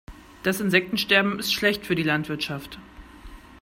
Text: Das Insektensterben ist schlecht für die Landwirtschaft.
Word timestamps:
Das 0.41 0.59
Insektensterben 0.59 1.37
ist 1.37 1.53
schlecht 1.53 1.85
für 1.85 1.93
die 1.93 2.01
Landwirtschaft. 2.01 2.79